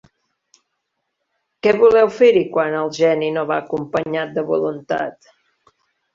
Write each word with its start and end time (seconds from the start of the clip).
Què 1.67 1.73
voleu 1.83 2.09
fer-hi 2.21 2.41
quan 2.57 2.79
el 2.79 2.89
geni 3.01 3.31
no 3.37 3.45
va 3.53 3.59
acompanyat 3.67 4.35
de 4.41 4.47
voluntat? 4.51 5.33